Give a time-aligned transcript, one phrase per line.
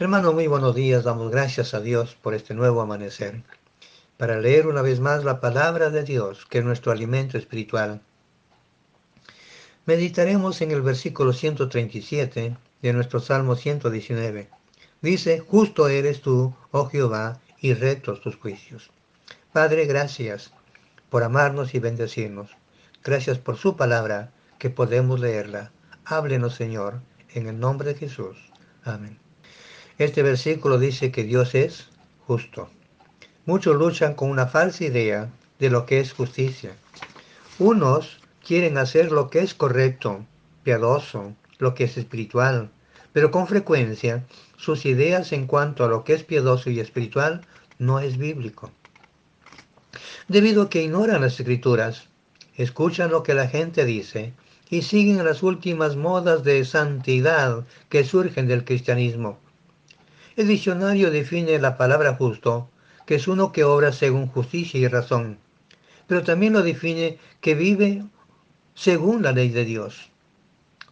[0.00, 1.04] Hermano, muy buenos días.
[1.04, 3.42] Damos gracias a Dios por este nuevo amanecer,
[4.16, 8.00] para leer una vez más la palabra de Dios, que es nuestro alimento espiritual.
[9.84, 14.48] Meditaremos en el versículo 137 de nuestro Salmo 119.
[15.02, 18.90] Dice, justo eres tú, oh Jehová, y rectos tus juicios.
[19.52, 20.50] Padre, gracias
[21.10, 22.56] por amarnos y bendecirnos.
[23.04, 25.72] Gracias por su palabra, que podemos leerla.
[26.06, 27.02] Háblenos, Señor,
[27.34, 28.38] en el nombre de Jesús.
[28.82, 29.18] Amén.
[30.00, 31.90] Este versículo dice que Dios es
[32.26, 32.70] justo.
[33.44, 36.74] Muchos luchan con una falsa idea de lo que es justicia.
[37.58, 40.24] Unos quieren hacer lo que es correcto,
[40.62, 42.70] piadoso, lo que es espiritual,
[43.12, 44.24] pero con frecuencia
[44.56, 47.42] sus ideas en cuanto a lo que es piadoso y espiritual
[47.78, 48.70] no es bíblico.
[50.28, 52.08] Debido a que ignoran las escrituras,
[52.56, 54.32] escuchan lo que la gente dice
[54.70, 59.38] y siguen las últimas modas de santidad que surgen del cristianismo
[60.36, 62.70] el diccionario define la palabra justo,
[63.06, 65.38] que es uno que obra según justicia y razón,
[66.06, 68.04] pero también lo define que vive
[68.74, 70.10] según la ley de Dios.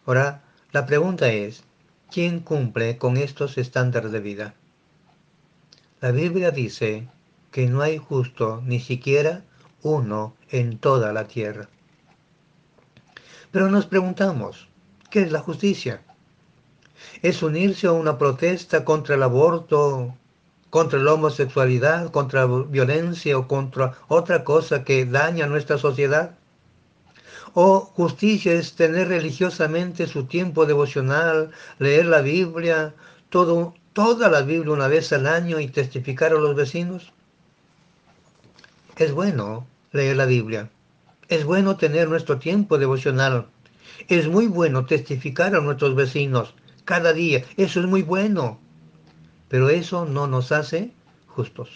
[0.05, 1.63] Ahora, la pregunta es,
[2.11, 4.53] ¿quién cumple con estos estándares de vida?
[6.01, 7.07] La Biblia dice
[7.51, 9.43] que no hay justo ni siquiera
[9.81, 11.69] uno en toda la tierra.
[13.51, 14.67] Pero nos preguntamos,
[15.09, 16.01] ¿qué es la justicia?
[17.21, 20.15] Es unirse a una protesta contra el aborto,
[20.69, 26.37] contra la homosexualidad, contra la violencia o contra otra cosa que daña a nuestra sociedad.
[27.53, 32.93] O justicia es tener religiosamente su tiempo devocional, leer la Biblia,
[33.29, 37.11] todo, toda la Biblia una vez al año y testificar a los vecinos.
[38.95, 40.69] Es bueno leer la Biblia.
[41.27, 43.47] Es bueno tener nuestro tiempo devocional.
[44.07, 46.53] Es muy bueno testificar a nuestros vecinos
[46.89, 47.43] cada día.
[47.55, 48.59] Eso es muy bueno.
[49.47, 50.91] Pero eso no nos hace
[51.27, 51.69] justos.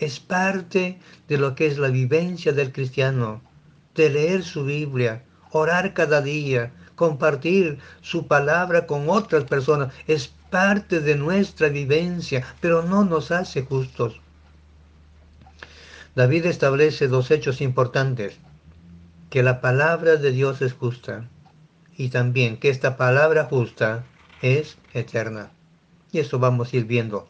[0.00, 3.40] Es parte de lo que es la vivencia del cristiano,
[3.94, 5.22] de leer su Biblia,
[5.52, 9.94] orar cada día, compartir su palabra con otras personas.
[10.08, 14.20] Es parte de nuestra vivencia, pero no nos hace justos.
[16.16, 18.38] David establece dos hechos importantes,
[19.30, 21.28] que la palabra de Dios es justa
[21.96, 24.04] y también que esta palabra justa
[24.42, 25.50] es eterna.
[26.12, 27.28] Y eso vamos a ir viendo.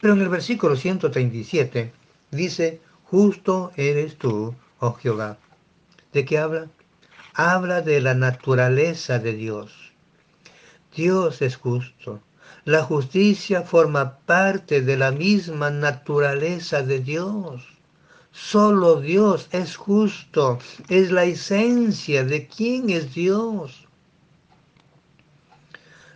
[0.00, 1.92] Pero en el versículo 137
[2.30, 5.38] dice, justo eres tú, oh Jehová.
[6.12, 6.68] ¿De qué habla?
[7.34, 9.92] Habla de la naturaleza de Dios.
[10.94, 12.20] Dios es justo.
[12.64, 17.62] La justicia forma parte de la misma naturaleza de Dios.
[18.30, 20.58] Solo Dios es justo.
[20.88, 23.81] Es la esencia de quién es Dios.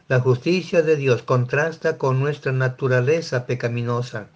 [0.09, 4.29] La justicia de Dios contrasta con nuestra naturaleza pecaminosa.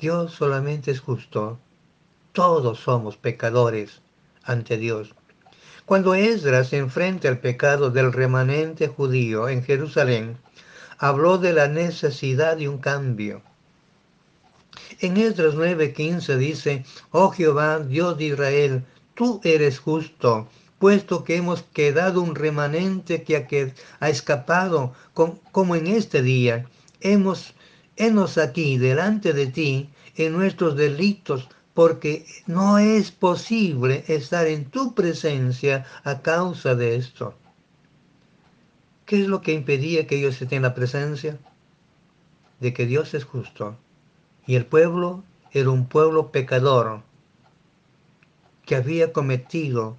[0.00, 1.58] Dios solamente es justo.
[2.32, 4.00] Todos somos pecadores
[4.42, 5.14] ante Dios.
[5.84, 10.38] Cuando Esdras se enfrenta al pecado del remanente judío en Jerusalén,
[10.96, 13.42] habló de la necesidad de un cambio.
[15.00, 18.84] En Esdras 9:15 dice, Oh Jehová, Dios de Israel,
[19.14, 26.22] tú eres justo puesto que hemos quedado un remanente que ha, escapado, como en este
[26.22, 26.66] día.
[27.00, 27.54] Hemos,
[27.96, 34.94] henos aquí delante de ti en nuestros delitos, porque no es posible estar en tu
[34.94, 37.34] presencia a causa de esto.
[39.04, 41.38] ¿Qué es lo que impedía que ellos estén en la presencia?
[42.60, 43.76] De que Dios es justo.
[44.46, 45.22] Y el pueblo
[45.52, 47.02] era un pueblo pecador
[48.64, 49.96] que había cometido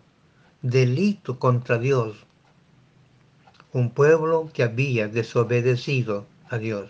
[0.61, 2.17] delito contra Dios,
[3.73, 6.89] un pueblo que había desobedecido a Dios.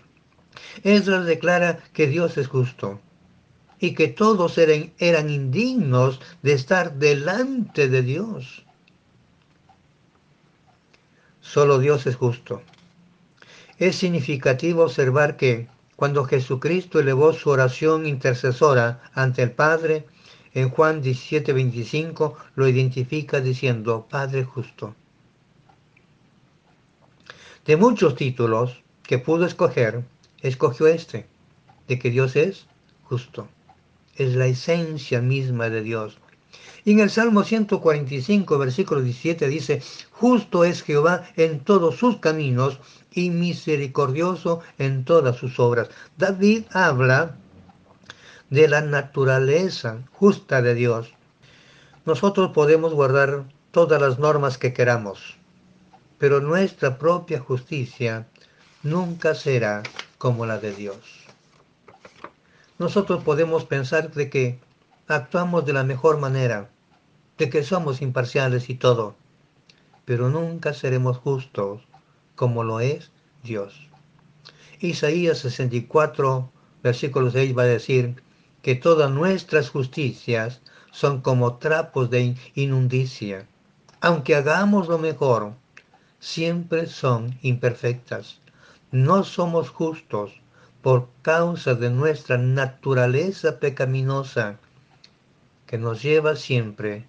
[0.82, 3.00] Esdras declara que Dios es justo
[3.78, 8.64] y que todos eran, eran indignos de estar delante de Dios.
[11.40, 12.62] Solo Dios es justo.
[13.78, 20.06] Es significativo observar que cuando Jesucristo elevó su oración intercesora ante el Padre,
[20.60, 24.94] en Juan 17, 25 lo identifica diciendo, Padre justo.
[27.64, 30.04] De muchos títulos que pudo escoger,
[30.40, 31.26] escogió este,
[31.86, 32.66] de que Dios es
[33.04, 33.48] justo.
[34.16, 36.18] Es la esencia misma de Dios.
[36.84, 39.80] Y en el Salmo 145, versículo 17 dice,
[40.10, 42.80] justo es Jehová en todos sus caminos
[43.12, 45.88] y misericordioso en todas sus obras.
[46.16, 47.36] David habla
[48.50, 51.12] de la naturaleza justa de Dios.
[52.06, 55.36] Nosotros podemos guardar todas las normas que queramos,
[56.18, 58.26] pero nuestra propia justicia
[58.82, 59.82] nunca será
[60.16, 60.96] como la de Dios.
[62.78, 64.58] Nosotros podemos pensar de que
[65.08, 66.70] actuamos de la mejor manera,
[67.36, 69.14] de que somos imparciales y todo,
[70.04, 71.82] pero nunca seremos justos
[72.34, 73.10] como lo es
[73.42, 73.88] Dios.
[74.80, 76.50] Isaías 64,
[76.82, 78.22] versículo 6 va a decir
[78.62, 80.60] que todas nuestras justicias
[80.90, 83.46] son como trapos de inundicia.
[84.00, 85.54] Aunque hagamos lo mejor,
[86.20, 88.40] siempre son imperfectas.
[88.90, 90.32] No somos justos
[90.82, 94.58] por causa de nuestra naturaleza pecaminosa
[95.66, 97.04] que nos lleva siempre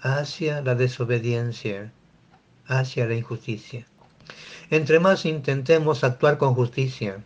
[0.00, 1.92] hacia la desobediencia,
[2.66, 3.86] hacia la injusticia.
[4.70, 7.24] Entre más intentemos actuar con justicia,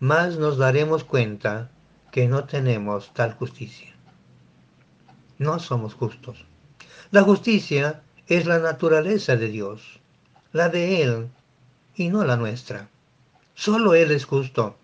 [0.00, 1.70] más nos daremos cuenta
[2.12, 3.90] que no tenemos tal justicia.
[5.38, 6.44] No somos justos.
[7.10, 9.98] La justicia es la naturaleza de Dios,
[10.52, 11.28] la de Él
[11.96, 12.90] y no la nuestra.
[13.54, 14.76] Solo Él es justo.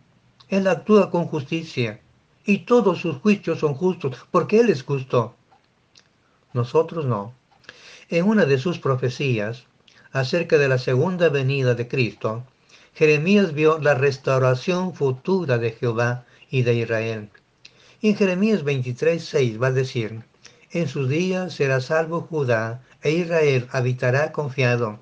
[0.49, 2.01] Él actúa con justicia
[2.47, 5.37] y todos sus juicios son justos porque Él es justo.
[6.55, 7.35] Nosotros no.
[8.09, 9.67] En una de sus profecías
[10.13, 12.45] acerca de la segunda venida de Cristo,
[12.95, 17.31] Jeremías vio la restauración futura de Jehová y de Israel.
[18.01, 20.23] en Jeremías 23:6 va a decir,
[20.71, 25.01] en sus días será salvo Judá e Israel habitará confiado,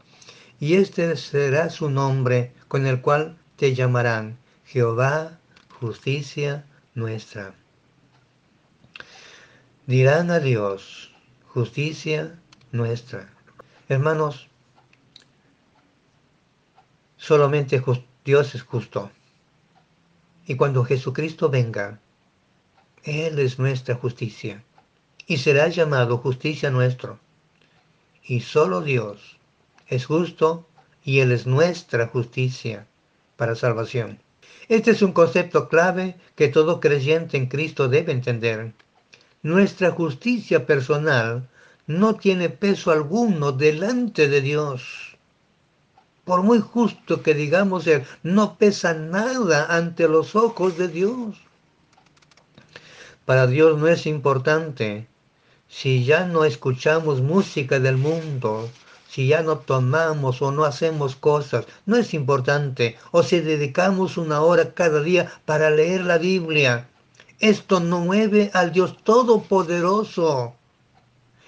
[0.60, 5.38] y este será su nombre con el cual te llamarán Jehová,
[5.80, 6.64] justicia
[6.94, 7.54] nuestra.
[9.86, 11.12] Dirán a Dios,
[11.46, 12.38] justicia
[12.72, 13.28] nuestra.
[13.88, 14.48] Hermanos,
[17.16, 17.82] solamente
[18.24, 19.10] Dios es justo.
[20.46, 22.00] Y cuando Jesucristo venga,
[23.02, 24.62] Él es nuestra justicia.
[25.26, 27.18] Y será llamado justicia nuestro.
[28.22, 29.38] Y solo Dios
[29.88, 30.66] es justo
[31.04, 32.86] y Él es nuestra justicia
[33.36, 34.20] para salvación.
[34.68, 38.72] Este es un concepto clave que todo creyente en Cristo debe entender.
[39.42, 41.48] Nuestra justicia personal
[41.86, 45.15] no tiene peso alguno delante de Dios.
[46.26, 51.36] Por muy justo que digamos ser, no pesa nada ante los ojos de Dios.
[53.24, 55.06] Para Dios no es importante
[55.68, 58.68] si ya no escuchamos música del mundo,
[59.08, 62.96] si ya no tomamos o no hacemos cosas, no es importante.
[63.12, 66.88] O si dedicamos una hora cada día para leer la Biblia.
[67.38, 70.54] Esto no mueve al Dios Todopoderoso.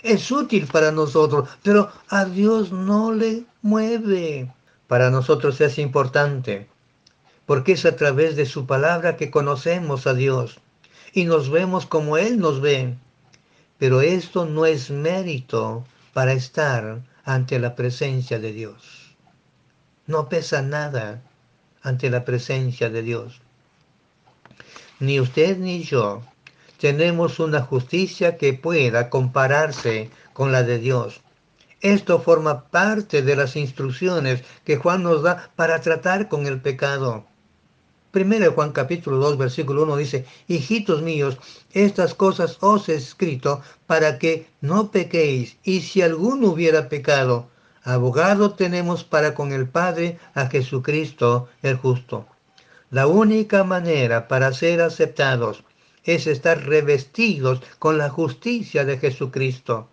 [0.03, 4.53] Es útil para nosotros, pero a Dios no le mueve.
[4.89, 6.67] Para nosotros es importante,
[7.47, 10.59] porque es a través de su palabra que conocemos a Dios
[11.13, 12.97] y nos vemos como Él nos ve.
[13.79, 19.15] Pero esto no es mérito para estar ante la presencia de Dios.
[20.07, 21.23] No pesa nada
[21.83, 23.43] ante la presencia de Dios.
[25.01, 26.23] Ni usted ni yo
[26.79, 31.21] tenemos una justicia que pueda compararse con la de Dios.
[31.81, 37.25] Esto forma parte de las instrucciones que Juan nos da para tratar con el pecado.
[38.11, 41.39] Primero Juan capítulo 2 versículo 1 dice, hijitos míos,
[41.73, 47.49] estas cosas os he escrito para que no pequéis, y si alguno hubiera pecado,
[47.85, 52.27] abogado tenemos para con el Padre a Jesucristo el justo.
[52.91, 55.63] La única manera para ser aceptados
[56.03, 59.91] es estar revestidos con la justicia de Jesucristo.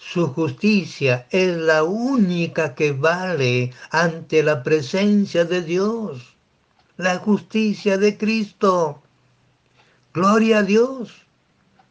[0.00, 6.36] Su justicia es la única que vale ante la presencia de Dios
[7.00, 9.02] la justicia de Cristo.
[10.12, 11.26] Gloria a Dios,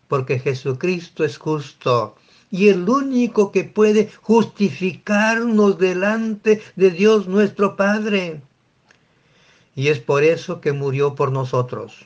[0.07, 2.15] porque Jesucristo es justo
[2.51, 8.41] y el único que puede justificarnos delante de Dios nuestro Padre.
[9.75, 12.05] Y es por eso que murió por nosotros,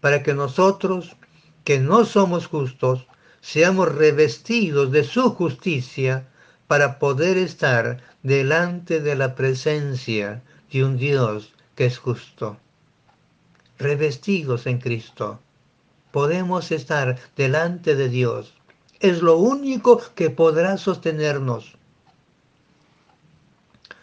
[0.00, 1.16] para que nosotros,
[1.64, 3.06] que no somos justos,
[3.40, 6.28] seamos revestidos de su justicia
[6.66, 12.58] para poder estar delante de la presencia de un Dios es justo.
[13.78, 15.40] Revestidos en Cristo,
[16.10, 18.52] podemos estar delante de Dios.
[19.00, 21.78] Es lo único que podrá sostenernos.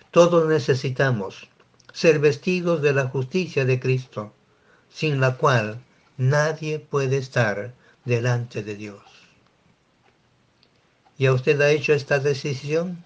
[0.10, 1.50] Todos necesitamos
[1.94, 4.34] ser vestidos de la justicia de Cristo,
[4.90, 5.80] sin la cual
[6.18, 7.76] nadie puede estar
[8.06, 9.27] delante de Dios.
[11.18, 13.04] ¿Ya usted ha hecho esta decisión?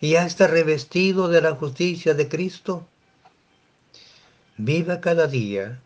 [0.00, 2.86] ¿Ya está revestido de la justicia de Cristo?
[4.56, 5.80] Viva cada día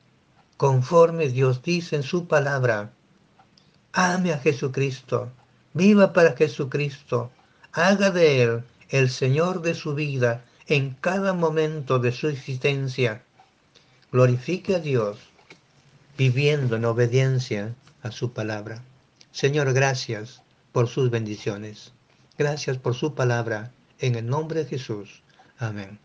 [0.57, 2.93] conforme Dios dice en su palabra.
[3.93, 5.31] Ame a Jesucristo.
[5.73, 7.31] Viva para Jesucristo.
[7.73, 13.23] Haga de Él el Señor de su vida, en cada momento de su existencia
[14.13, 15.19] glorifique a Dios
[16.19, 18.83] viviendo en obediencia a su palabra.
[19.33, 20.43] Señor, gracias
[20.73, 21.93] por sus bendiciones.
[22.37, 23.73] Gracias por su palabra.
[23.99, 25.23] En el nombre de Jesús.
[25.59, 26.01] Amén.